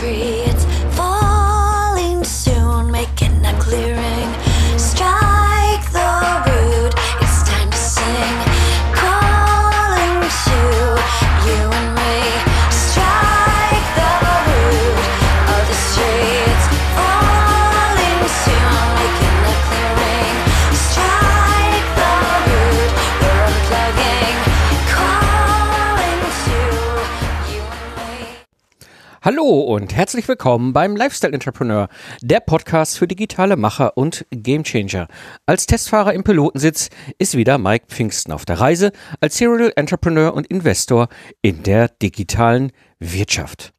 [0.00, 0.77] It's
[29.48, 31.88] Und herzlich willkommen beim Lifestyle Entrepreneur,
[32.20, 35.08] der Podcast für digitale Macher und Gamechanger.
[35.46, 40.48] Als Testfahrer im Pilotensitz ist wieder Mike Pfingsten auf der Reise als Serial Entrepreneur und
[40.48, 41.08] Investor
[41.40, 43.72] in der digitalen Wirtschaft.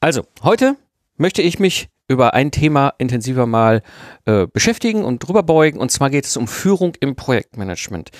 [0.00, 0.74] Also, heute
[1.16, 3.82] möchte ich mich über ein Thema intensiver mal
[4.24, 5.78] äh, beschäftigen und drüber beugen.
[5.78, 8.10] Und zwar geht es um Führung im Projektmanagement.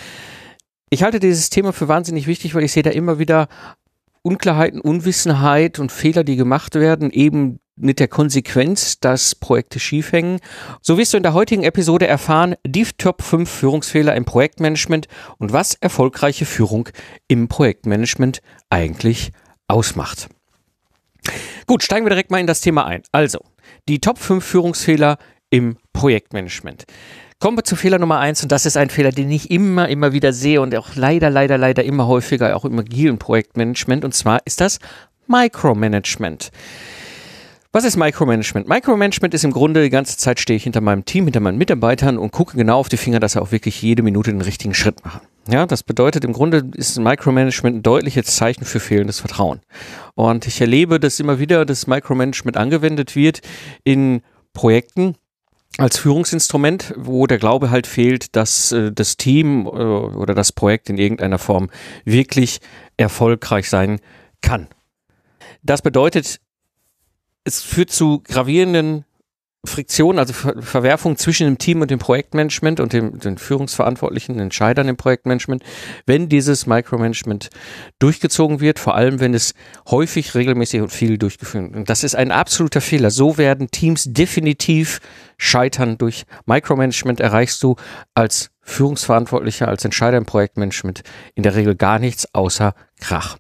[0.89, 3.49] Ich halte dieses Thema für wahnsinnig wichtig, weil ich sehe da immer wieder
[4.27, 10.41] Unklarheiten, Unwissenheit und Fehler, die gemacht werden, eben mit der Konsequenz, dass Projekte schief hängen.
[10.81, 15.07] So wirst du in der heutigen Episode erfahren, die Top 5 Führungsfehler im Projektmanagement
[15.39, 16.89] und was erfolgreiche Führung
[17.29, 19.31] im Projektmanagement eigentlich
[19.69, 20.29] ausmacht.
[21.67, 23.03] Gut, steigen wir direkt mal in das Thema ein.
[23.13, 23.41] Also,
[23.89, 25.19] die Top 5 Führungsfehler
[25.51, 26.85] im Projektmanagement.
[27.39, 30.15] Kommen wir zu Fehler Nummer eins und das ist ein Fehler, den ich immer, immer
[30.15, 34.41] wieder sehe und auch leider, leider, leider immer häufiger auch im agilen Projektmanagement und zwar
[34.47, 34.79] ist das
[35.27, 36.51] Micromanagement.
[37.73, 38.67] Was ist Micromanagement?
[38.67, 42.17] Micromanagement ist im Grunde, die ganze Zeit stehe ich hinter meinem Team, hinter meinen Mitarbeitern
[42.17, 45.05] und gucke genau auf die Finger, dass sie auch wirklich jede Minute den richtigen Schritt
[45.05, 45.21] machen.
[45.47, 49.61] Ja, das bedeutet im Grunde ist Micromanagement ein deutliches Zeichen für fehlendes Vertrauen.
[50.15, 53.43] Und ich erlebe, dass immer wieder das Micromanagement angewendet wird
[53.85, 54.23] in
[54.55, 55.17] Projekten,
[55.79, 60.89] als Führungsinstrument, wo der Glaube halt fehlt, dass äh, das Team äh, oder das Projekt
[60.89, 61.71] in irgendeiner Form
[62.05, 62.61] wirklich
[62.97, 64.01] erfolgreich sein
[64.41, 64.69] kann.
[65.63, 66.41] Das bedeutet,
[67.45, 69.06] es führt zu gravierenden
[69.67, 74.89] Friktionen, also Ver Verwerfungen zwischen dem Team und dem Projektmanagement und dem, den führungsverantwortlichen Entscheidern
[74.89, 75.63] im Projektmanagement,
[76.07, 77.51] wenn dieses Micromanagement
[77.99, 79.55] durchgezogen wird, vor allem wenn es
[79.91, 81.77] häufig, regelmäßig und viel durchgeführt wird.
[81.77, 83.11] Und das ist ein absoluter Fehler.
[83.11, 85.01] So werden Teams definitiv
[85.39, 85.99] scheitern.
[85.99, 87.77] Durch Micromanagement erreichst du
[88.15, 91.03] als Führungsverantwortlicher, als Entscheider im Projektmanagement
[91.35, 93.39] in der Regel gar nichts außer Krach.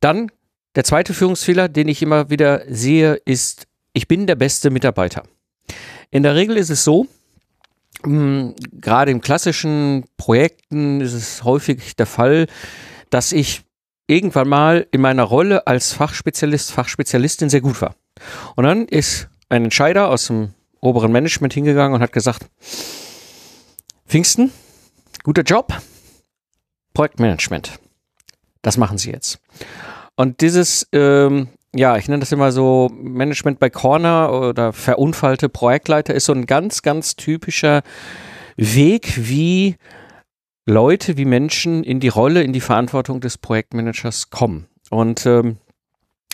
[0.00, 0.30] Dann
[0.74, 3.66] der zweite Führungsfehler, den ich immer wieder sehe, ist
[3.98, 5.24] ich bin der beste Mitarbeiter.
[6.12, 7.08] In der Regel ist es so,
[8.04, 12.46] mh, gerade in klassischen Projekten ist es häufig der Fall,
[13.10, 13.62] dass ich
[14.06, 17.96] irgendwann mal in meiner Rolle als Fachspezialist, Fachspezialistin sehr gut war.
[18.54, 22.46] Und dann ist ein Entscheider aus dem oberen Management hingegangen und hat gesagt,
[24.06, 24.52] Pfingsten,
[25.24, 25.76] guter Job,
[26.94, 27.80] Projektmanagement.
[28.62, 29.40] Das machen Sie jetzt.
[30.14, 36.14] Und dieses, ähm, ja, ich nenne das immer so Management bei Corner oder verunfallte Projektleiter
[36.14, 37.82] ist so ein ganz, ganz typischer
[38.56, 39.76] Weg, wie
[40.66, 44.66] Leute, wie Menschen in die Rolle, in die Verantwortung des Projektmanagers kommen.
[44.90, 45.58] Und ähm,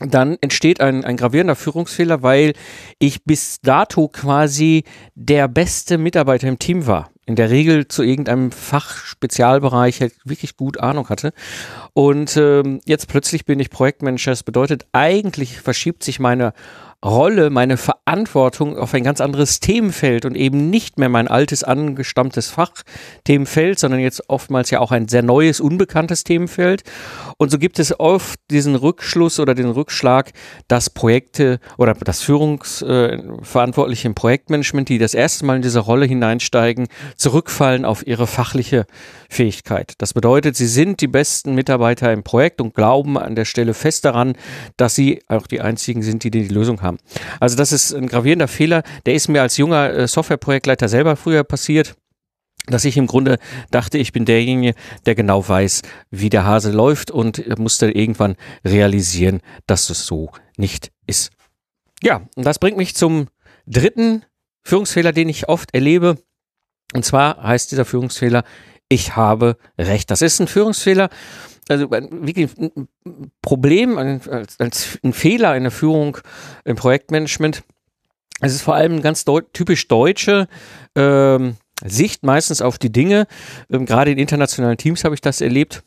[0.00, 2.54] dann entsteht ein, ein gravierender Führungsfehler, weil
[2.98, 4.84] ich bis dato quasi
[5.14, 7.10] der beste Mitarbeiter im Team war.
[7.26, 11.32] In der Regel zu irgendeinem Fachspezialbereich halt wirklich gut Ahnung hatte.
[11.94, 14.32] Und ähm, jetzt plötzlich bin ich Projektmanager.
[14.32, 16.52] Das bedeutet, eigentlich verschiebt sich meine
[17.04, 22.48] Rolle, meine Verantwortung auf ein ganz anderes Themenfeld und eben nicht mehr mein altes, angestammtes
[22.48, 26.82] Fachthemenfeld, sondern jetzt oftmals ja auch ein sehr neues, unbekanntes Themenfeld.
[27.36, 30.32] Und so gibt es oft diesen Rückschluss oder den Rückschlag,
[30.66, 36.88] dass Projekte oder das Führungsverantwortliche im Projektmanagement, die das erste Mal in diese Rolle hineinsteigen,
[37.16, 38.86] zurückfallen auf ihre fachliche
[39.28, 39.92] Fähigkeit.
[39.98, 44.06] Das bedeutet, sie sind die besten Mitarbeiter im Projekt und glauben an der Stelle fest
[44.06, 44.36] daran,
[44.78, 46.93] dass sie auch die einzigen sind, die die Lösung haben.
[47.40, 48.82] Also das ist ein gravierender Fehler.
[49.06, 51.96] Der ist mir als junger äh, Softwareprojektleiter selber früher passiert
[52.66, 53.38] dass ich im Grunde
[53.70, 54.74] dachte, ich bin derjenige,
[55.04, 60.90] der genau weiß, wie der Hase läuft und musste irgendwann realisieren, dass es so nicht
[61.06, 61.30] ist.
[62.02, 63.28] Ja, und das bringt mich zum
[63.66, 64.24] dritten
[64.62, 66.16] Führungsfehler, den ich oft erlebe.
[66.94, 68.44] Und zwar heißt dieser Führungsfehler,
[68.88, 70.10] ich habe recht.
[70.10, 71.08] Das ist ein Führungsfehler,
[71.68, 72.88] also ein, wirklich ein
[73.42, 74.20] Problem, ein,
[74.58, 76.18] als, ein Fehler in der Führung
[76.64, 77.62] im Projektmanagement.
[78.40, 80.48] Es ist vor allem ganz deu typisch deutsche
[80.96, 83.26] ähm, Sicht meistens auf die Dinge.
[83.70, 85.82] Ähm, gerade in internationalen Teams habe ich das erlebt,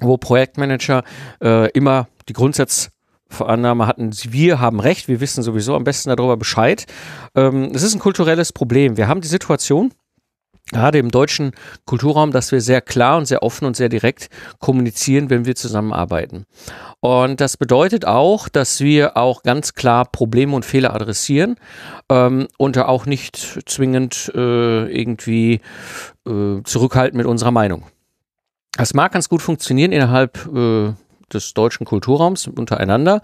[0.00, 1.04] wo Projektmanager
[1.42, 6.86] äh, immer die Grundsatzverannahme hatten, wir haben recht, wir wissen sowieso am besten darüber Bescheid.
[7.34, 8.96] Ähm, es ist ein kulturelles Problem.
[8.96, 9.92] Wir haben die Situation,
[10.72, 11.52] gerade im deutschen
[11.84, 14.28] Kulturraum, dass wir sehr klar und sehr offen und sehr direkt
[14.58, 16.46] kommunizieren, wenn wir zusammenarbeiten.
[17.00, 21.56] Und das bedeutet auch, dass wir auch ganz klar Probleme und Fehler adressieren
[22.08, 25.60] ähm, und auch nicht zwingend äh, irgendwie
[26.26, 27.84] äh, zurückhalten mit unserer Meinung.
[28.76, 30.92] Das mag ganz gut funktionieren innerhalb äh,
[31.34, 33.22] des deutschen Kulturraums untereinander.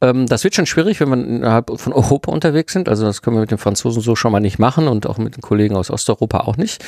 [0.00, 2.88] Ähm, das wird schon schwierig, wenn wir innerhalb von Europa unterwegs sind.
[2.88, 5.36] Also das können wir mit den Franzosen so schon mal nicht machen und auch mit
[5.36, 6.84] den Kollegen aus Osteuropa auch nicht.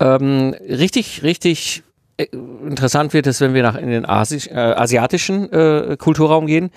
[0.00, 1.82] Ähm, richtig, richtig
[2.16, 2.26] äh,
[2.66, 6.70] interessant wird es, wenn wir nach in den Asi äh, asiatischen äh, Kulturraum gehen.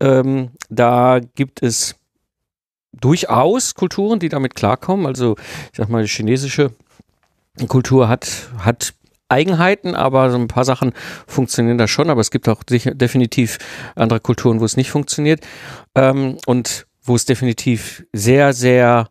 [0.00, 1.96] Ähm, da gibt es
[2.92, 5.06] durchaus Kulturen, die damit klarkommen.
[5.06, 5.36] Also
[5.72, 6.72] ich sag mal, die chinesische
[7.66, 8.94] Kultur hat, hat
[9.28, 10.92] Eigenheiten, aber so ein paar Sachen
[11.26, 13.58] funktionieren da schon, aber es gibt auch sicher, definitiv
[13.94, 15.46] andere Kulturen, wo es nicht funktioniert.
[15.94, 19.08] Ähm, und wo es definitiv sehr, sehr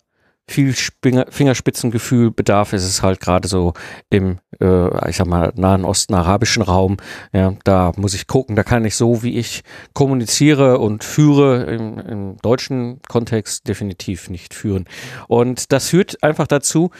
[0.49, 3.73] viel Fingerspitzengefühl bedarf, ist es halt gerade so
[4.09, 6.97] im, äh, ich sag mal, Nahen Osten, arabischen Raum.
[7.33, 9.63] Ja, da muss ich gucken, da kann ich so, wie ich
[9.93, 14.85] kommuniziere und führe, im, im deutschen Kontext definitiv nicht führen.
[15.27, 16.91] Und das führt einfach dazu,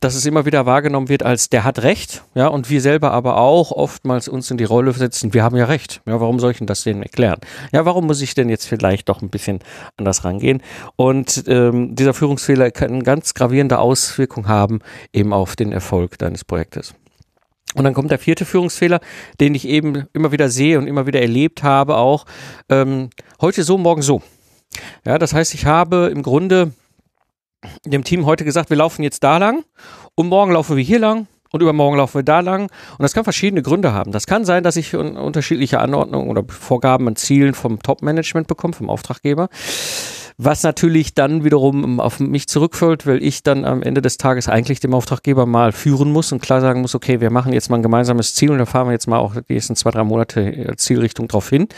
[0.00, 3.36] dass es immer wieder wahrgenommen wird als der hat Recht, ja, und wir selber aber
[3.36, 6.02] auch oftmals uns in die Rolle setzen, wir haben ja Recht.
[6.06, 7.38] Ja, warum soll ich denn das denen erklären?
[7.72, 9.60] Ja, warum muss ich denn jetzt vielleicht doch ein bisschen
[9.96, 10.62] anders rangehen?
[10.96, 14.80] Und ähm, dieser Führungsfehler kann ganz gravierende Auswirkungen haben
[15.12, 16.94] eben auf den Erfolg deines Projektes.
[17.74, 19.00] Und dann kommt der vierte Führungsfehler,
[19.38, 22.24] den ich eben immer wieder sehe und immer wieder erlebt habe, auch
[22.70, 23.10] ähm,
[23.40, 24.22] heute so, morgen so.
[25.04, 26.72] Ja, das heißt, ich habe im Grunde
[27.84, 29.64] dem Team heute gesagt, wir laufen jetzt da lang
[30.14, 32.62] und morgen laufen wir hier lang und übermorgen laufen wir da lang.
[32.62, 34.12] Und das kann verschiedene Gründe haben.
[34.12, 38.90] Das kann sein, dass ich unterschiedliche Anordnungen oder Vorgaben an Zielen vom Top-Management bekomme, vom
[38.90, 39.48] Auftraggeber.
[40.38, 44.80] Was natürlich dann wiederum auf mich zurückfällt, weil ich dann am Ende des Tages eigentlich
[44.80, 47.82] dem Auftraggeber mal führen muss und klar sagen muss, okay, wir machen jetzt mal ein
[47.82, 51.26] gemeinsames Ziel und da fahren wir jetzt mal auch die nächsten zwei, drei Monate Zielrichtung
[51.26, 51.68] drauf hin.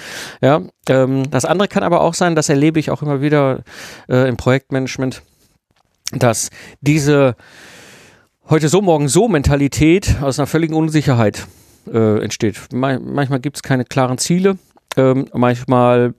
[0.43, 3.63] Ja, ähm, das andere kann aber auch sein, das erlebe ich auch immer wieder
[4.09, 5.23] äh, im Projektmanagement,
[6.13, 6.51] dass
[6.81, 7.37] diese
[8.49, 11.47] heute so, morgen so Mentalität aus einer völligen Unsicherheit
[11.93, 12.59] äh, entsteht.
[12.73, 14.59] Ma manchmal gibt es keine klaren Ziele,
[14.97, 16.15] ähm, manchmal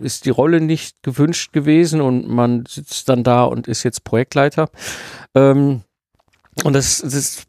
[0.00, 4.70] ist die Rolle nicht gewünscht gewesen und man sitzt dann da und ist jetzt Projektleiter.
[5.34, 5.82] Ähm,
[6.64, 7.46] und das, das, ist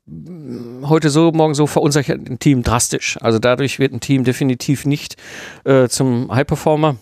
[0.84, 3.18] heute so, morgen so verunsichert ein Team drastisch.
[3.22, 5.16] Also dadurch wird ein Team definitiv nicht
[5.63, 6.98] äh, zum High-Performer.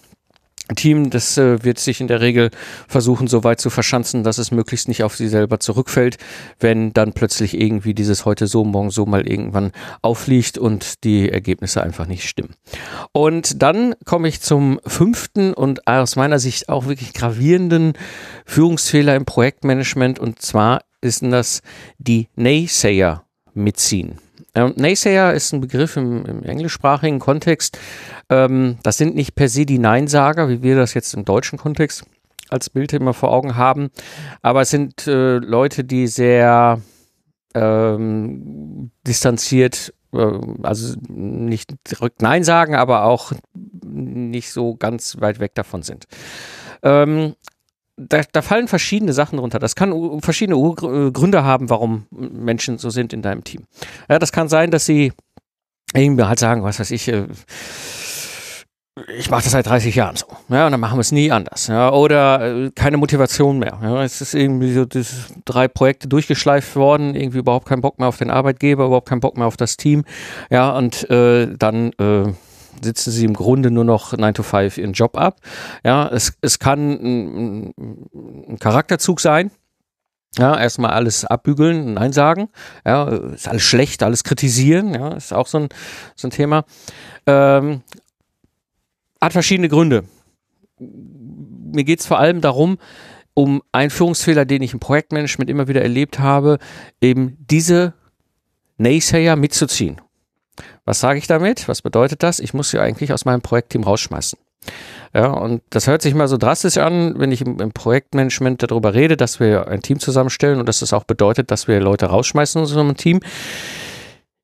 [0.76, 2.50] Team, das äh, wird sich in der Regel
[2.88, 6.18] versuchen, so weit zu verschanzen, dass es möglichst nicht auf sie selber zurückfällt,
[6.60, 9.72] wenn dann plötzlich irgendwie dieses heute so, morgen so mal irgendwann
[10.02, 12.54] aufliegt und die Ergebnisse einfach nicht stimmen.
[13.12, 17.94] Und dann komme ich zum fünften und aus meiner Sicht auch wirklich gravierenden
[18.46, 21.62] Führungsfehler im Projektmanagement und zwar ist das
[22.00, 23.27] die Naysayer
[23.58, 24.20] mitziehen.
[24.56, 27.78] Ähm, Naysayer ist ein Begriff im, im englischsprachigen Kontext.
[28.30, 32.06] Ähm, das sind nicht per se die Neinsager, wie wir das jetzt im deutschen Kontext
[32.50, 33.90] als Bild immer vor Augen haben,
[34.42, 36.82] aber es sind äh, Leute, die sehr
[37.54, 43.34] ähm, distanziert, äh, also nicht direkt Nein sagen, aber auch
[43.84, 46.06] nicht so ganz weit weg davon sind.
[46.84, 47.36] Ähm,
[47.98, 49.60] da, da fallen verschiedene Sachen drunter.
[49.60, 50.58] Das kann verschiedene
[51.12, 53.64] Gründe haben, warum Menschen so sind in deinem Team.
[54.08, 55.12] Ja, das kann sein, dass sie
[55.94, 57.26] irgendwie halt sagen, was weiß ich, äh,
[59.18, 60.26] ich mache das seit 30 Jahren so.
[60.50, 61.68] Ja, und dann machen wir es nie anders.
[61.68, 63.80] Ja, oder äh, keine Motivation mehr.
[63.82, 64.86] Ja, es ist irgendwie so
[65.46, 69.38] drei Projekte durchgeschleift worden, irgendwie überhaupt keinen Bock mehr auf den Arbeitgeber, überhaupt keinen Bock
[69.38, 70.04] mehr auf das Team.
[70.50, 72.34] Ja, und äh, dann äh,
[72.82, 75.40] sitzen sie im Grunde nur noch 9 to 5 ihren Job ab.
[75.84, 79.52] Ja, es, es kann ein, ein Charakterzug sein.
[80.38, 82.50] Ja, erstmal alles abbügeln, Nein sagen.
[82.86, 84.94] Ja, ist alles schlecht, alles kritisieren.
[84.94, 85.70] Ja, ist auch so ein,
[86.16, 86.66] so ein Thema.
[87.26, 87.82] Ähm,
[89.20, 90.04] hat verschiedene Gründe.
[90.80, 92.78] Mir geht es vor allem darum,
[93.34, 96.60] um einen Führungsfehler, den ich im Projektmanagement immer wieder erlebt habe,
[97.02, 97.94] eben diese
[98.78, 100.02] Naysayer mitzuziehen.
[100.88, 101.68] Was sage ich damit?
[101.68, 102.40] Was bedeutet das?
[102.40, 104.40] Ich muss sie eigentlich aus meinem Projektteam rausschmeißen.
[105.14, 109.18] Ja, und das hört sich mal so drastisch an, wenn ich im, Projektmanagement darüber rede,
[109.18, 112.70] dass wir ein Team zusammenstellen und dass das auch bedeutet, dass wir Leute rausschmeißen aus
[112.70, 113.20] unserem Team.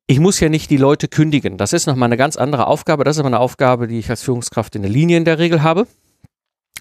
[0.06, 1.58] Ich muss ja nicht die Leute kündigen.
[1.58, 3.06] Das ist nochmal eine ganz andere Aufgabe.
[3.06, 5.64] Das ist aber eine Aufgabe, die ich als Führungskraft in der Linie in der Regel
[5.64, 5.88] habe.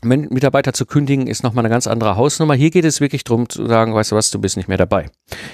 [0.04, 2.54] Mitarbeiter zu kündigen ist nochmal eine ganz andere Hausnummer.
[2.54, 5.10] Hier geht es wirklich darum zu sagen, weißt du was, du bist nicht mehr dabei.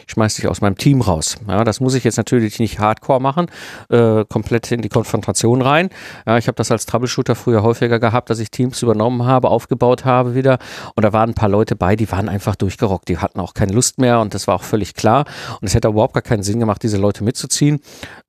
[0.07, 1.37] Ich schmeiß dich aus meinem Team raus.
[1.47, 3.47] Ja, das muss ich jetzt natürlich nicht hardcore machen,
[3.91, 5.91] äh, komplett in die Konfrontation rein.
[6.27, 10.07] Ja, ich habe das als Troubleshooter früher häufiger gehabt, dass ich Teams übernommen habe, aufgebaut
[10.07, 10.59] habe wieder.
[10.95, 13.09] Und da waren ein paar Leute bei, die waren einfach durchgerockt.
[13.09, 15.27] Die hatten auch keine Lust mehr und das war auch völlig klar.
[15.61, 17.81] Und es hätte überhaupt gar keinen Sinn gemacht, diese Leute mitzuziehen.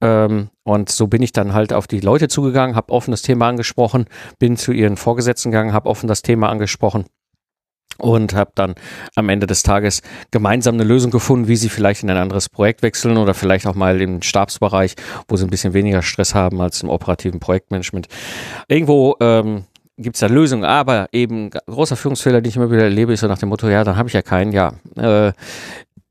[0.01, 3.47] Ähm, und so bin ich dann halt auf die Leute zugegangen, habe offen das Thema
[3.47, 4.05] angesprochen,
[4.37, 7.05] bin zu ihren Vorgesetzten gegangen, habe offen das Thema angesprochen
[7.99, 8.75] und habe dann
[9.15, 10.01] am Ende des Tages
[10.31, 13.75] gemeinsam eine Lösung gefunden, wie sie vielleicht in ein anderes Projekt wechseln oder vielleicht auch
[13.75, 14.95] mal im Stabsbereich,
[15.27, 18.07] wo sie ein bisschen weniger Stress haben als im operativen Projektmanagement.
[18.67, 19.65] Irgendwo ähm,
[19.97, 23.27] gibt es da Lösungen, aber eben großer Führungsfehler, den ich immer wieder erlebe, ist so
[23.27, 24.73] nach dem Motto, ja, dann habe ich ja keinen, ja.
[24.95, 25.33] Äh,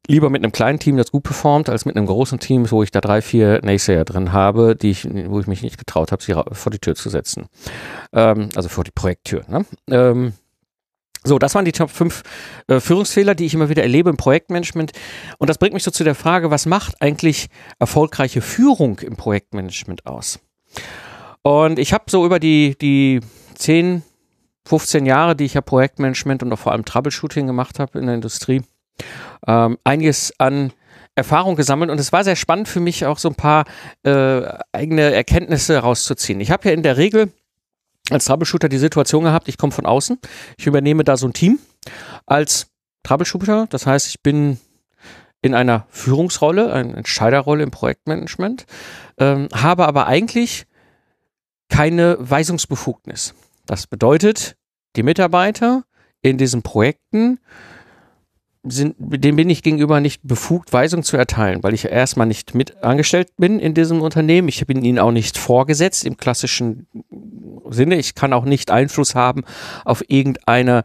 [0.09, 2.91] lieber mit einem kleinen Team, das gut performt, als mit einem großen Team, wo ich
[2.91, 6.33] da drei, vier Naysayer drin habe, die ich, wo ich mich nicht getraut habe, sie
[6.33, 7.47] vor die Tür zu setzen.
[8.13, 9.45] Ähm, also vor die Projekttür.
[9.49, 9.67] Ne?
[9.91, 10.33] Ähm,
[11.25, 12.23] so, das waren die Top 5
[12.69, 14.93] äh, Führungsfehler, die ich immer wieder erlebe im Projektmanagement.
[15.39, 17.49] Und das bringt mich so zu der Frage, was macht eigentlich
[17.79, 20.41] erfolgreiche Führung im Projektmanagement aus?
[21.43, 23.21] Und ich habe so über die, die
[23.57, 24.03] 10,
[24.67, 28.15] 15 Jahre, die ich ja Projektmanagement und auch vor allem Troubleshooting gemacht habe in der
[28.15, 28.63] Industrie,
[29.47, 30.73] ähm, einiges an
[31.15, 33.65] Erfahrung gesammelt und es war sehr spannend für mich auch so ein paar
[34.05, 34.43] äh,
[34.73, 36.41] eigene Erkenntnisse rauszuziehen.
[36.41, 37.33] Ich habe ja in der Regel
[38.11, 40.19] als Troubleshooter die Situation gehabt, ich komme von außen,
[40.57, 41.59] ich übernehme da so ein Team
[42.25, 42.69] als
[43.03, 44.59] Troubleshooter, das heißt, ich bin
[45.43, 48.67] in einer Führungsrolle, eine Entscheiderrolle im Projektmanagement,
[49.19, 50.67] ähm, habe aber eigentlich
[51.69, 53.35] keine Weisungsbefugnis.
[53.67, 54.57] Das bedeutet,
[54.97, 55.85] die Mitarbeiter
[56.23, 57.39] in diesen Projekten
[58.63, 62.83] sind, dem bin ich gegenüber nicht befugt, Weisungen zu erteilen, weil ich erstmal nicht mit
[62.83, 64.49] angestellt bin in diesem Unternehmen.
[64.49, 66.87] Ich bin ihnen auch nicht vorgesetzt im klassischen
[67.71, 67.97] Sinne.
[67.97, 69.45] Ich kann auch nicht Einfluss haben
[69.85, 70.85] auf irgendeine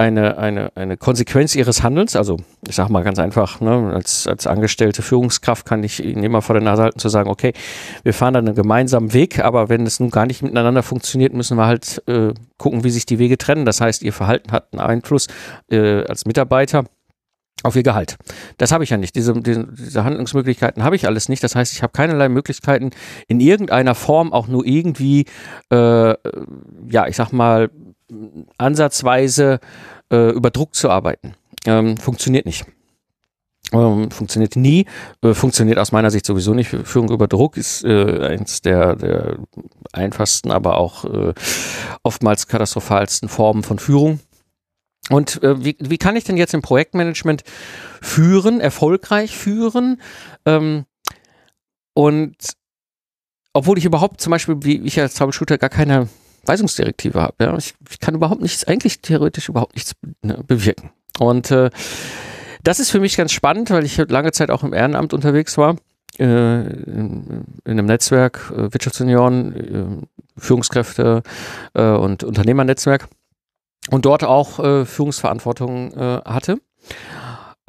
[0.00, 2.16] eine, eine, eine Konsequenz ihres Handelns.
[2.16, 6.40] Also ich sage mal ganz einfach, ne, als, als angestellte Führungskraft kann ich Ihnen immer
[6.40, 7.52] vor der Nase halten zu sagen, okay,
[8.02, 11.58] wir fahren dann einen gemeinsamen Weg, aber wenn es nun gar nicht miteinander funktioniert, müssen
[11.58, 13.66] wir halt äh, gucken, wie sich die Wege trennen.
[13.66, 15.26] Das heißt, Ihr Verhalten hat einen Einfluss
[15.70, 16.84] äh, als Mitarbeiter
[17.62, 18.16] auf ihr Gehalt.
[18.58, 19.14] Das habe ich ja nicht.
[19.14, 21.42] Diese, diese, diese Handlungsmöglichkeiten habe ich alles nicht.
[21.42, 22.90] Das heißt, ich habe keinerlei Möglichkeiten,
[23.28, 25.26] in irgendeiner Form auch nur irgendwie,
[25.70, 26.14] äh,
[26.88, 27.70] ja, ich sag mal,
[28.58, 29.60] ansatzweise
[30.10, 31.34] äh, über Druck zu arbeiten.
[31.66, 32.64] Ähm, funktioniert nicht.
[33.72, 34.86] Ähm, funktioniert nie,
[35.22, 36.68] äh, funktioniert aus meiner Sicht sowieso nicht.
[36.68, 39.36] Führung über Druck ist äh, eins der, der
[39.92, 41.34] einfachsten, aber auch äh,
[42.02, 44.18] oftmals katastrophalsten Formen von Führung.
[45.10, 47.42] Und äh, wie, wie kann ich denn jetzt im Projektmanagement
[48.00, 50.00] führen, erfolgreich führen?
[50.46, 50.84] Ähm,
[51.94, 52.36] und
[53.52, 56.08] obwohl ich überhaupt zum Beispiel, wie ich als Troubleshooter gar keine
[56.46, 60.90] Weisungsdirektive habe, ja, ich, ich kann überhaupt nichts, eigentlich theoretisch überhaupt nichts ne, bewirken.
[61.18, 61.70] Und äh,
[62.62, 65.76] das ist für mich ganz spannend, weil ich lange Zeit auch im Ehrenamt unterwegs war,
[66.18, 71.22] äh, in, in, einem Netzwerk, äh, Wirtschaftsunion, äh, Führungskräfte
[71.74, 73.08] äh, und Unternehmernetzwerk
[73.88, 76.60] und dort auch äh, Führungsverantwortung äh, hatte.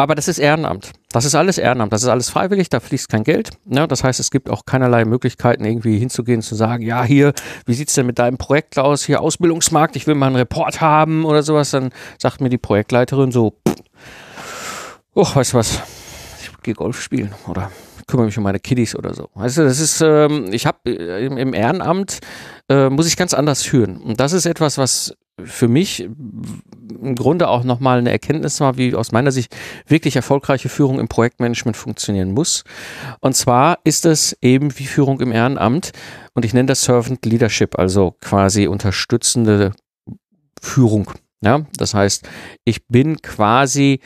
[0.01, 0.93] Aber das ist Ehrenamt.
[1.11, 1.93] Das ist alles Ehrenamt.
[1.93, 2.69] Das ist alles freiwillig.
[2.69, 3.51] Da fließt kein Geld.
[3.65, 3.87] Ne?
[3.87, 7.33] Das heißt, es gibt auch keinerlei Möglichkeiten, irgendwie hinzugehen, zu sagen, ja, hier,
[7.67, 9.05] wie sieht's denn mit deinem Projekt aus?
[9.05, 11.69] Hier Ausbildungsmarkt, ich will mal einen Report haben oder sowas.
[11.69, 13.53] Dann sagt mir die Projektleiterin so,
[15.13, 15.83] oh, weißt du was,
[16.41, 17.69] ich gehe Golf spielen oder
[18.11, 19.29] kümmere mich um meine Kiddies oder so.
[19.35, 22.19] Weißt du, das ist, ähm, ich habe äh, im, im, Ehrenamt
[22.69, 23.97] äh, muss ich ganz anders führen.
[23.97, 28.93] Und das ist etwas, was für mich im Grunde auch nochmal eine Erkenntnis war, wie
[28.95, 29.55] aus meiner Sicht
[29.87, 32.65] wirklich erfolgreiche Führung im Projektmanagement funktionieren muss.
[33.21, 35.93] Und zwar ist es eben wie Führung im Ehrenamt
[36.33, 39.71] und ich nenne das Servant Leadership, also quasi unterstützende
[40.61, 41.09] Führung.
[41.43, 42.27] Ja, das heißt,
[42.65, 44.01] ich bin quasi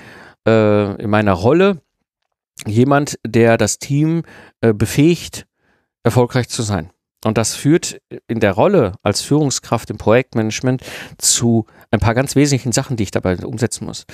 [0.47, 1.81] äh, in meiner Rolle
[2.65, 4.23] jemand, der das Team
[4.61, 5.45] äh, befähigt,
[6.03, 6.91] erfolgreich zu sein.
[7.25, 10.83] Und das führt in der Rolle als Führungskraft im Projektmanagement
[11.17, 14.05] zu ein paar ganz wesentlichen Sachen, die ich dabei umsetzen muss.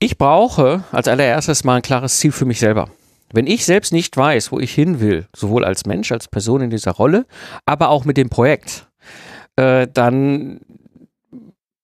[0.00, 2.90] Ich brauche als allererstes mal ein klares Ziel für mich selber.
[3.32, 6.70] Wenn ich selbst nicht weiß, wo ich hin will, sowohl als Mensch, als Person in
[6.70, 7.26] dieser Rolle,
[7.64, 8.88] aber auch mit dem Projekt,
[9.56, 10.60] äh, dann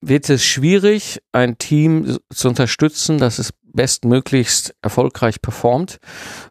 [0.00, 5.98] wird es schwierig, ein Team zu unterstützen, dass es bestmöglichst erfolgreich performt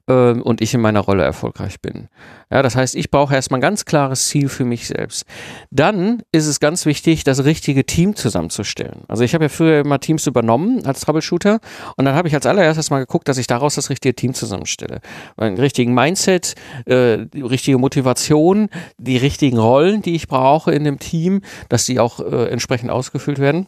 [0.08, 2.10] äh, und ich in meiner Rolle erfolgreich bin.
[2.52, 5.26] Ja, das heißt, ich brauche erstmal ein ganz klares Ziel für mich selbst.
[5.70, 9.04] Dann ist es ganz wichtig, das richtige Team zusammenzustellen.
[9.08, 11.60] Also ich habe ja früher immer Teams übernommen als Troubleshooter
[11.96, 15.02] und dann habe ich als allererstes mal geguckt, dass ich daraus das richtige Team zusammenstelle.
[15.38, 20.98] Einen richtigen Mindset, äh, die richtige Motivation, die richtigen Rollen, die ich brauche in dem
[20.98, 23.68] Team, dass die auch äh, entsprechend ausgefüllt werden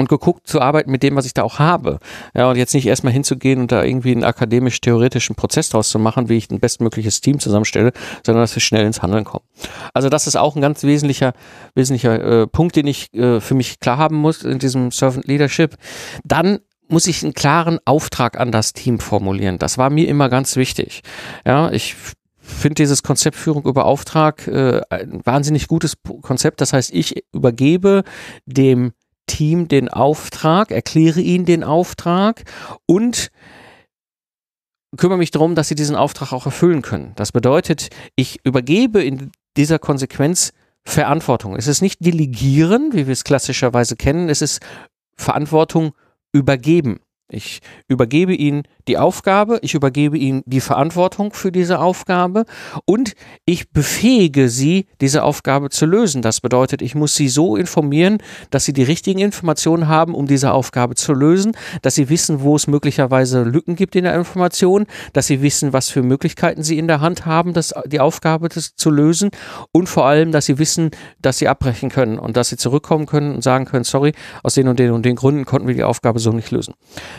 [0.00, 1.98] und geguckt zu arbeiten mit dem, was ich da auch habe.
[2.34, 6.28] Ja, und jetzt nicht erstmal hinzugehen und da irgendwie einen akademisch-theoretischen Prozess draus zu machen,
[6.28, 7.92] wie ich ein bestmögliches Team zusammenstelle,
[8.24, 9.44] sondern dass wir schnell ins Handeln kommen.
[9.92, 11.32] Also das ist auch ein ganz wesentlicher,
[11.74, 15.76] wesentlicher äh, Punkt, den ich äh, für mich klar haben muss in diesem Servant Leadership.
[16.24, 19.58] Dann muss ich einen klaren Auftrag an das Team formulieren.
[19.58, 21.02] Das war mir immer ganz wichtig.
[21.46, 21.96] Ja, ich
[22.44, 26.60] finde dieses Konzept Führung über Auftrag äh, ein wahnsinnig gutes Konzept.
[26.60, 28.04] Das heißt, ich übergebe
[28.46, 28.92] dem
[29.26, 32.44] Team den Auftrag, erkläre ihnen den Auftrag
[32.86, 33.30] und
[34.96, 37.12] kümmere mich darum, dass sie diesen Auftrag auch erfüllen können.
[37.16, 40.52] Das bedeutet, ich übergebe in dieser Konsequenz
[40.86, 41.56] Verantwortung.
[41.56, 44.60] Es ist nicht delegieren, wie wir es klassischerweise kennen, es ist
[45.16, 45.94] Verantwortung
[46.32, 47.00] übergeben.
[47.30, 52.44] Ich übergebe ihnen die Aufgabe, ich übergebe ihnen die Verantwortung für diese Aufgabe
[52.84, 53.14] und
[53.46, 56.20] ich befähige sie, diese Aufgabe zu lösen.
[56.20, 58.18] Das bedeutet, ich muss sie so informieren,
[58.50, 62.56] dass sie die richtigen Informationen haben, um diese Aufgabe zu lösen, dass sie wissen, wo
[62.56, 66.88] es möglicherweise Lücken gibt in der Information, dass sie wissen, was für Möglichkeiten sie in
[66.88, 69.30] der Hand haben, das, die Aufgabe das, zu lösen
[69.72, 70.90] und vor allem, dass sie wissen,
[71.22, 74.12] dass sie abbrechen können und dass sie zurückkommen können und sagen können, sorry,
[74.42, 76.74] aus den und den und den Gründen konnten wir die Aufgabe so nicht lösen.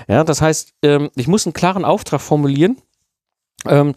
[0.07, 2.77] Ja, das heißt, ähm, ich muss einen klaren Auftrag formulieren.
[3.67, 3.93] Ähm,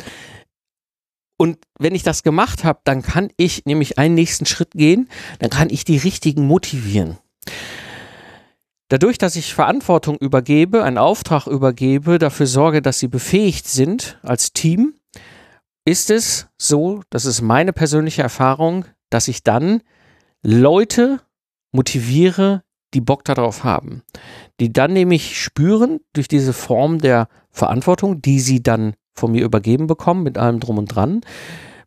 [1.37, 5.51] und wenn ich das gemacht habe, dann kann ich nämlich einen nächsten Schritt gehen, dann
[5.51, 7.17] kann ich die richtigen motivieren.
[8.89, 14.53] Dadurch, dass ich Verantwortung übergebe, einen Auftrag übergebe, dafür sorge, dass sie befähigt sind als
[14.53, 14.95] Team,
[15.85, 19.83] ist es so, das ist meine persönliche Erfahrung, dass ich dann
[20.43, 21.21] Leute
[21.73, 22.63] motiviere,
[22.95, 24.03] die Bock darauf haben,
[24.61, 29.87] die dann nämlich spüren durch diese Form der Verantwortung, die sie dann von mir übergeben
[29.87, 31.21] bekommen, mit allem drum und dran,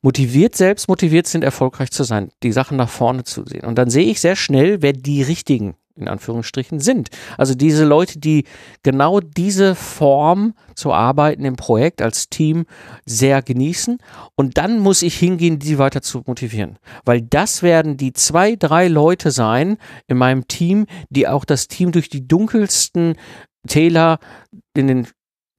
[0.01, 3.65] motiviert, selbst motiviert sind, erfolgreich zu sein, die Sachen nach vorne zu sehen.
[3.65, 7.09] Und dann sehe ich sehr schnell, wer die richtigen in Anführungsstrichen sind.
[7.37, 8.45] Also diese Leute, die
[8.83, 12.65] genau diese Form zu arbeiten im Projekt als Team
[13.05, 13.99] sehr genießen.
[14.35, 16.77] Und dann muss ich hingehen, die weiter zu motivieren.
[17.05, 19.77] Weil das werden die zwei, drei Leute sein
[20.07, 23.15] in meinem Team, die auch das Team durch die dunkelsten
[23.67, 24.19] Täler
[24.75, 25.07] in den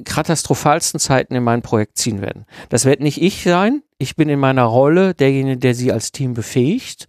[0.05, 2.45] katastrophalsten Zeiten in mein Projekt ziehen werden.
[2.69, 3.83] Das wird nicht ich sein.
[3.99, 7.07] Ich bin in meiner Rolle derjenige, der sie als Team befähigt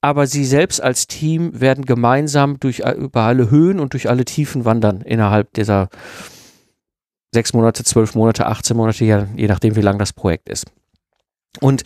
[0.00, 4.24] aber sie selbst als Team werden gemeinsam durch äh, über alle Höhen und durch alle
[4.24, 5.88] Tiefen wandern innerhalb dieser
[7.32, 10.66] sechs Monate, zwölf Monate, 18 Monate, je nachdem, wie lang das Projekt ist.
[11.60, 11.82] Und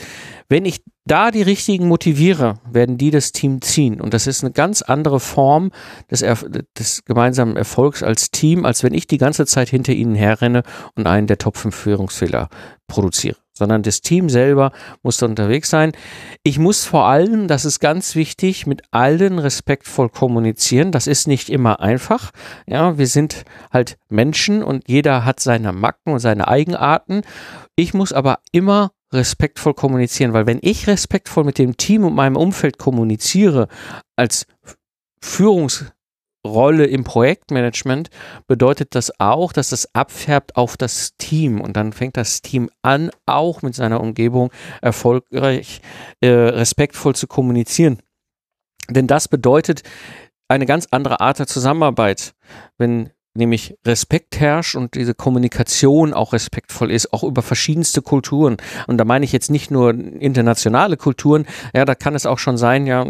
[0.48, 4.00] wenn ich da die richtigen motiviere, werden die das Team ziehen.
[4.00, 5.70] Und das ist eine ganz andere Form
[6.10, 6.24] des,
[6.78, 10.62] des, gemeinsamen Erfolgs als Team, als wenn ich die ganze Zeit hinter ihnen herrenne
[10.96, 12.48] und einen der Top 5 Führungsfehler
[12.86, 13.36] produziere.
[13.56, 15.92] Sondern das Team selber muss da unterwegs sein.
[16.42, 20.90] Ich muss vor allem, das ist ganz wichtig, mit allen respektvoll kommunizieren.
[20.90, 22.32] Das ist nicht immer einfach.
[22.66, 27.22] Ja, wir sind halt Menschen und jeder hat seine Macken und seine Eigenarten.
[27.76, 32.36] Ich muss aber immer respektvoll kommunizieren, weil wenn ich respektvoll mit dem Team und meinem
[32.36, 33.68] Umfeld kommuniziere
[34.16, 34.46] als
[36.44, 38.10] Führungsrolle im Projektmanagement,
[38.46, 43.10] bedeutet das auch, dass das abfärbt auf das Team und dann fängt das Team an,
[43.26, 44.50] auch mit seiner Umgebung
[44.82, 45.80] erfolgreich,
[46.20, 48.00] äh, respektvoll zu kommunizieren.
[48.90, 49.82] Denn das bedeutet
[50.48, 52.34] eine ganz andere Art der Zusammenarbeit,
[52.76, 58.56] wenn nämlich Respekt herrscht und diese Kommunikation auch respektvoll ist, auch über verschiedenste Kulturen.
[58.86, 62.56] Und da meine ich jetzt nicht nur internationale Kulturen, ja, da kann es auch schon
[62.56, 63.04] sein, ja,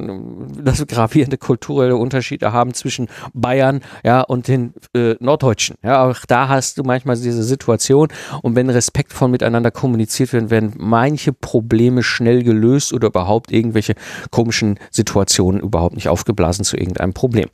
[0.62, 5.76] dass wir gravierende kulturelle Unterschiede haben zwischen Bayern, ja, und den äh, Norddeutschen.
[5.82, 8.08] Ja, auch da hast du manchmal diese Situation.
[8.42, 13.94] Und wenn respektvoll miteinander kommuniziert wird, werden manche Probleme schnell gelöst oder überhaupt irgendwelche
[14.30, 17.48] komischen Situationen überhaupt nicht aufgeblasen zu irgendeinem Problem.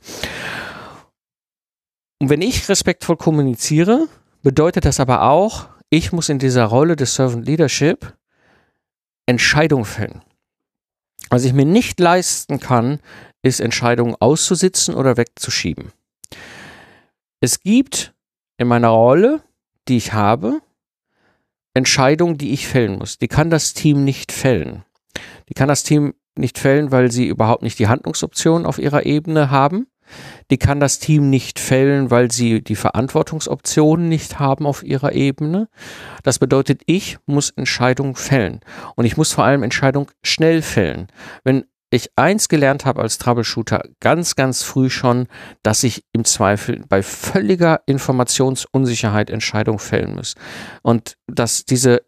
[2.21, 4.07] Und wenn ich respektvoll kommuniziere,
[4.43, 8.15] bedeutet das aber auch, ich muss in dieser Rolle des Servant Leadership
[9.25, 10.21] Entscheidungen fällen.
[11.31, 12.99] Was ich mir nicht leisten kann,
[13.41, 15.93] ist Entscheidungen auszusitzen oder wegzuschieben.
[17.39, 18.13] Es gibt
[18.57, 19.41] in meiner Rolle,
[19.87, 20.61] die ich habe,
[21.73, 23.17] Entscheidungen, die ich fällen muss.
[23.17, 24.83] Die kann das Team nicht fällen.
[25.49, 29.49] Die kann das Team nicht fällen, weil sie überhaupt nicht die Handlungsoptionen auf ihrer Ebene
[29.49, 29.87] haben
[30.49, 35.67] die kann das Team nicht fällen, weil sie die Verantwortungsoptionen nicht haben auf ihrer Ebene.
[36.23, 38.61] Das bedeutet, ich muss Entscheidungen fällen.
[38.95, 41.07] Und ich muss vor allem Entscheidungen schnell fällen.
[41.43, 45.27] Wenn ich eins gelernt habe als Troubleshooter ganz, ganz früh schon,
[45.61, 50.35] dass ich im Zweifel bei völliger Informationsunsicherheit Entscheidungen fällen muss.
[50.81, 52.01] Und dass diese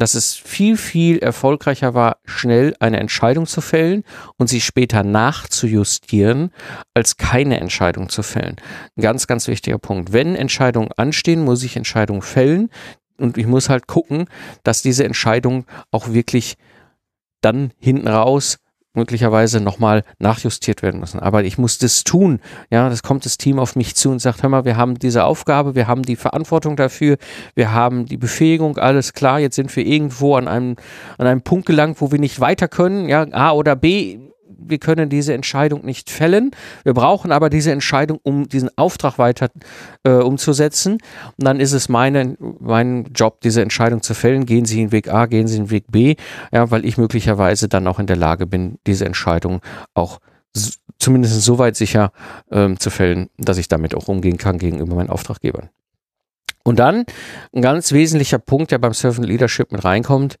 [0.00, 4.02] dass es viel, viel erfolgreicher war, schnell eine Entscheidung zu fällen
[4.38, 6.52] und sie später nachzujustieren,
[6.94, 8.56] als keine Entscheidung zu fällen.
[8.96, 10.14] Ein ganz, ganz wichtiger Punkt.
[10.14, 12.70] Wenn Entscheidungen anstehen, muss ich Entscheidungen fällen
[13.18, 14.24] und ich muss halt gucken,
[14.62, 16.56] dass diese Entscheidungen auch wirklich
[17.42, 18.56] dann hinten raus
[18.94, 21.20] möglicherweise nochmal nachjustiert werden müssen.
[21.20, 22.40] Aber ich muss das tun.
[22.70, 25.24] Ja, das kommt das Team auf mich zu und sagt, hör mal, wir haben diese
[25.24, 27.16] Aufgabe, wir haben die Verantwortung dafür,
[27.54, 30.76] wir haben die Befähigung, alles klar, jetzt sind wir irgendwo an einem,
[31.18, 34.29] an einem Punkt gelangt, wo wir nicht weiter können, ja, A oder B,
[34.62, 36.50] wir können diese Entscheidung nicht fällen.
[36.84, 39.48] Wir brauchen aber diese Entscheidung, um diesen Auftrag weiter
[40.04, 40.94] äh, umzusetzen.
[40.94, 44.46] Und dann ist es meine, mein Job, diese Entscheidung zu fällen.
[44.46, 46.16] Gehen Sie den Weg A, gehen Sie den Weg B,
[46.52, 49.60] ja, weil ich möglicherweise dann auch in der Lage bin, diese Entscheidung
[49.94, 50.20] auch
[50.98, 52.12] zumindest so weit sicher
[52.50, 55.70] ähm, zu fällen, dass ich damit auch umgehen kann gegenüber meinen Auftraggebern.
[56.62, 57.04] Und dann
[57.54, 60.38] ein ganz wesentlicher Punkt, der beim Servant Leadership mit reinkommt,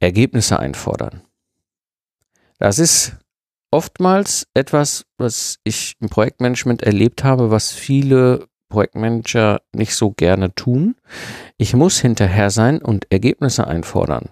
[0.00, 1.22] Ergebnisse einfordern.
[2.58, 3.16] Das ist
[3.70, 10.96] oftmals etwas, was ich im Projektmanagement erlebt habe, was viele Projektmanager nicht so gerne tun.
[11.56, 14.30] Ich muss hinterher sein und Ergebnisse einfordern.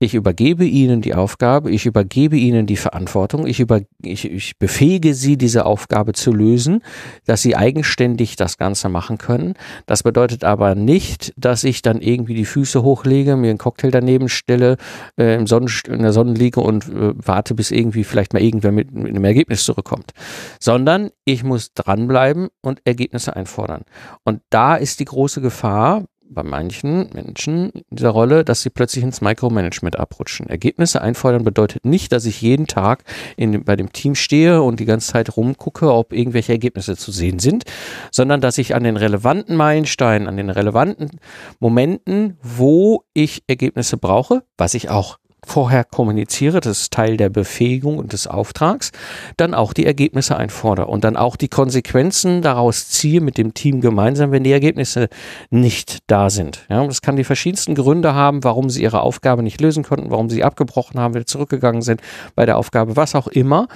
[0.00, 5.12] Ich übergebe ihnen die Aufgabe, ich übergebe ihnen die Verantwortung, ich, über, ich, ich befähige
[5.12, 6.84] sie, diese Aufgabe zu lösen,
[7.26, 9.54] dass sie eigenständig das Ganze machen können.
[9.86, 14.28] Das bedeutet aber nicht, dass ich dann irgendwie die Füße hochlege, mir einen Cocktail daneben
[14.28, 14.76] stelle,
[15.18, 18.70] äh, im Sonnen, in der Sonne liege und äh, warte, bis irgendwie vielleicht mal irgendwer
[18.70, 20.12] mit, mit einem Ergebnis zurückkommt.
[20.60, 23.82] Sondern ich muss dranbleiben und Ergebnisse einfordern.
[24.22, 29.04] Und da ist die große Gefahr, bei manchen Menschen in dieser Rolle, dass sie plötzlich
[29.04, 30.48] ins Micromanagement abrutschen.
[30.48, 33.04] Ergebnisse einfordern bedeutet nicht, dass ich jeden Tag
[33.36, 37.38] in, bei dem Team stehe und die ganze Zeit rumgucke, ob irgendwelche Ergebnisse zu sehen
[37.38, 37.64] sind,
[38.10, 41.10] sondern dass ich an den relevanten Meilensteinen, an den relevanten
[41.58, 47.98] Momenten, wo ich Ergebnisse brauche, was ich auch vorher kommuniziere, das ist Teil der Befähigung
[47.98, 48.92] und des Auftrags,
[49.36, 53.80] dann auch die Ergebnisse einfordere und dann auch die Konsequenzen daraus ziehe mit dem Team
[53.80, 55.08] gemeinsam, wenn die Ergebnisse
[55.50, 56.66] nicht da sind.
[56.68, 60.28] Ja, das kann die verschiedensten Gründe haben, warum sie ihre Aufgabe nicht lösen konnten, warum
[60.28, 62.02] sie abgebrochen haben, wieder zurückgegangen sind
[62.34, 63.68] bei der Aufgabe, was auch immer.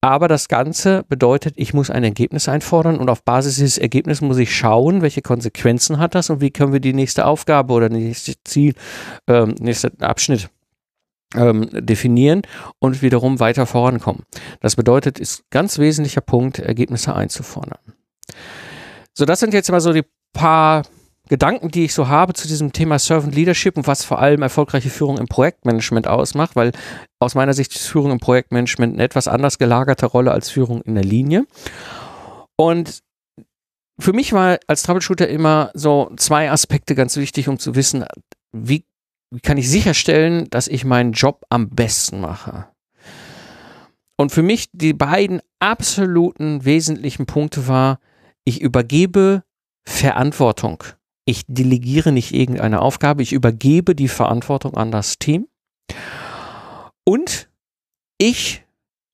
[0.00, 4.38] Aber das Ganze bedeutet, ich muss ein Ergebnis einfordern und auf Basis dieses Ergebnisses muss
[4.38, 8.34] ich schauen, welche Konsequenzen hat das und wie können wir die nächste Aufgabe oder nächste
[8.44, 8.74] Ziel,
[9.26, 10.48] ähm, nächster Abschnitt
[11.34, 12.42] ähm, definieren
[12.78, 14.24] und wiederum weiter vorankommen.
[14.60, 17.78] Das bedeutet, ist ganz wesentlicher Punkt, Ergebnisse einzufordern.
[19.14, 20.84] So, das sind jetzt mal so die paar
[21.28, 24.88] Gedanken, die ich so habe zu diesem Thema Servant Leadership und was vor allem erfolgreiche
[24.88, 26.72] Führung im Projektmanagement ausmacht, weil
[27.18, 30.94] aus meiner Sicht ist Führung im Projektmanagement eine etwas anders gelagerte Rolle als Führung in
[30.94, 31.46] der Linie.
[32.56, 33.00] Und
[34.00, 38.04] für mich war als Troubleshooter immer so zwei Aspekte ganz wichtig, um zu wissen,
[38.52, 38.84] wie
[39.30, 42.68] wie kann ich sicherstellen, dass ich meinen Job am besten mache?
[44.16, 48.00] Und für mich die beiden absoluten wesentlichen Punkte war,
[48.44, 49.44] ich übergebe
[49.86, 50.82] Verantwortung.
[51.24, 55.46] Ich delegiere nicht irgendeine Aufgabe, ich übergebe die Verantwortung an das Team.
[57.04, 57.48] Und
[58.18, 58.64] ich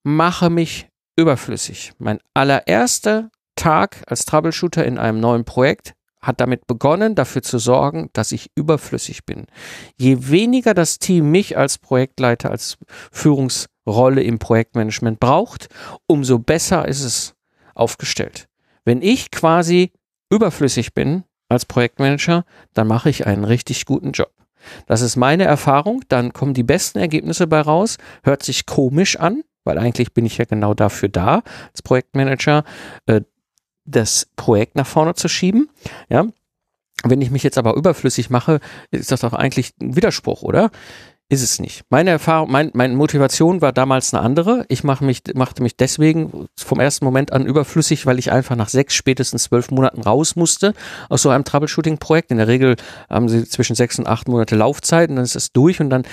[0.04, 1.92] mache mich überflüssig.
[1.98, 5.94] Mein allererster Tag als Troubleshooter in einem neuen Projekt
[6.26, 9.46] hat damit begonnen, dafür zu sorgen, dass ich überflüssig bin.
[9.96, 12.78] Je weniger das Team mich als Projektleiter, als
[13.12, 15.68] Führungsrolle im Projektmanagement braucht,
[16.06, 17.34] umso besser ist es
[17.74, 18.48] aufgestellt.
[18.84, 19.92] Wenn ich quasi
[20.30, 24.32] überflüssig bin als Projektmanager, dann mache ich einen richtig guten Job.
[24.86, 29.42] Das ist meine Erfahrung, dann kommen die besten Ergebnisse bei raus, hört sich komisch an,
[29.64, 32.64] weil eigentlich bin ich ja genau dafür da, als Projektmanager
[33.06, 33.22] äh,
[33.84, 35.68] das Projekt nach vorne zu schieben.
[36.08, 36.26] Ja.
[37.02, 40.70] Wenn ich mich jetzt aber überflüssig mache, ist das doch eigentlich ein Widerspruch, oder?
[41.30, 41.84] Ist es nicht.
[41.88, 44.66] Meine Erfahrung, mein, meine Motivation war damals eine andere.
[44.68, 48.68] Ich mache mich, machte mich deswegen vom ersten Moment an überflüssig, weil ich einfach nach
[48.68, 50.74] sechs, spätestens zwölf Monaten raus musste
[51.08, 52.30] aus so einem Troubleshooting-Projekt.
[52.30, 52.76] In der Regel
[53.08, 56.04] haben sie zwischen sechs und acht Monate Laufzeit und dann ist es durch und dann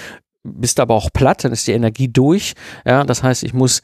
[0.43, 2.53] bist du aber auch platt, dann ist die Energie durch.
[2.85, 3.81] Ja, das heißt, ich muss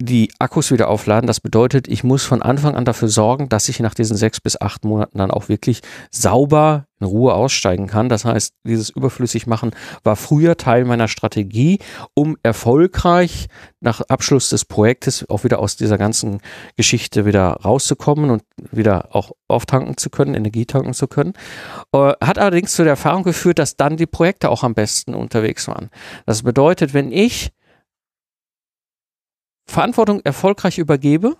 [0.00, 1.28] die Akkus wieder aufladen.
[1.28, 4.60] Das bedeutet, ich muss von Anfang an dafür sorgen, dass ich nach diesen sechs bis
[4.60, 8.08] acht Monaten dann auch wirklich sauber in Ruhe aussteigen kann.
[8.08, 9.70] Das heißt, dieses überflüssig machen
[10.02, 11.78] war früher Teil meiner Strategie,
[12.12, 13.46] um erfolgreich
[13.80, 16.40] nach Abschluss des Projektes auch wieder aus dieser ganzen
[16.76, 21.34] Geschichte wieder rauszukommen und wieder auch auftanken zu können, Energie tanken zu können.
[21.92, 25.68] Äh, hat allerdings zu der Erfahrung geführt, dass dann die Projekte auch am besten unterwegs
[25.68, 25.90] waren.
[26.26, 27.52] Das bedeutet, wenn ich
[29.66, 31.36] Verantwortung erfolgreich übergebe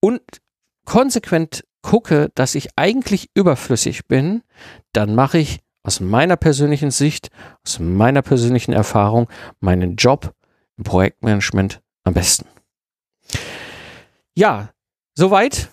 [0.00, 0.22] und
[0.84, 4.42] konsequent gucke, dass ich eigentlich überflüssig bin,
[4.92, 7.28] dann mache ich aus meiner persönlichen Sicht,
[7.64, 9.28] aus meiner persönlichen Erfahrung
[9.60, 10.32] meinen Job
[10.76, 12.46] im Projektmanagement am besten.
[14.34, 14.70] Ja,
[15.14, 15.71] soweit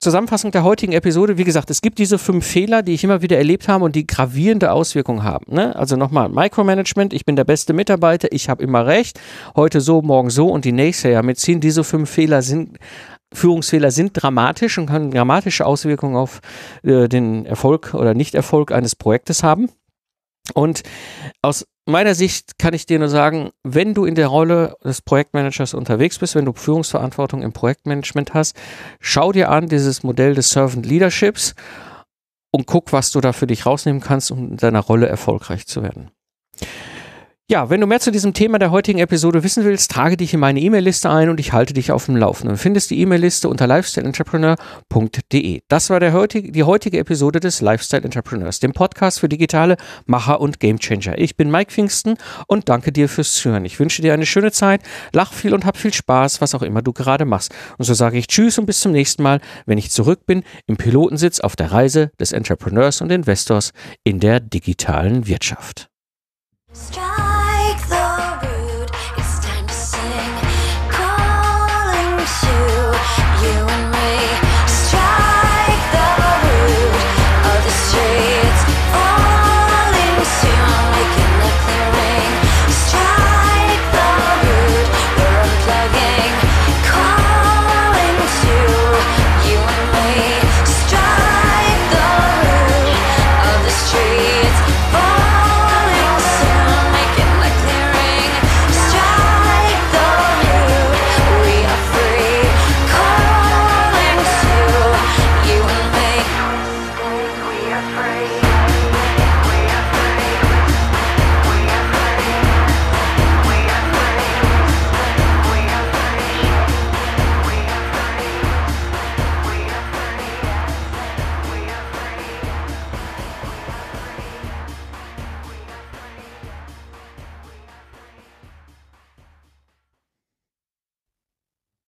[0.00, 3.36] Zusammenfassung der heutigen Episode, wie gesagt, es gibt diese fünf Fehler, die ich immer wieder
[3.36, 5.52] erlebt habe und die gravierende Auswirkungen haben.
[5.52, 5.74] Ne?
[5.74, 9.20] Also nochmal, Micromanagement, ich bin der beste Mitarbeiter, ich habe immer recht,
[9.56, 11.60] heute so, morgen so und die nächste Jahr mitziehen.
[11.60, 12.78] Diese fünf Fehler sind,
[13.34, 16.42] Führungsfehler sind dramatisch und können dramatische Auswirkungen auf
[16.84, 19.68] äh, den Erfolg oder Nichterfolg eines Projektes haben.
[20.54, 20.84] Und
[21.42, 25.74] aus meiner Sicht kann ich dir nur sagen, wenn du in der Rolle des Projektmanagers
[25.74, 28.56] unterwegs bist, wenn du Führungsverantwortung im Projektmanagement hast,
[29.00, 31.54] schau dir an dieses Modell des Servant Leaderships
[32.50, 35.82] und guck, was du da für dich rausnehmen kannst, um in deiner Rolle erfolgreich zu
[35.82, 36.10] werden.
[37.50, 40.40] Ja, wenn du mehr zu diesem Thema der heutigen Episode wissen willst, trage dich in
[40.40, 42.56] meine E-Mail-Liste ein und ich halte dich auf dem Laufenden.
[42.56, 45.62] Du findest die E-Mail-Liste unter lifestyleentrepreneur.de.
[45.66, 50.60] Das war heutige, die heutige Episode des Lifestyle Entrepreneurs, dem Podcast für digitale Macher und
[50.60, 51.16] Gamechanger.
[51.16, 53.64] Ich bin Mike Pfingsten und danke dir fürs Zuhören.
[53.64, 54.82] Ich wünsche dir eine schöne Zeit,
[55.14, 57.54] lach viel und hab viel Spaß, was auch immer du gerade machst.
[57.78, 60.76] Und so sage ich Tschüss und bis zum nächsten Mal, wenn ich zurück bin im
[60.76, 63.72] Pilotensitz auf der Reise des Entrepreneurs und Investors
[64.04, 65.88] in der digitalen Wirtschaft.
[66.74, 67.27] Strive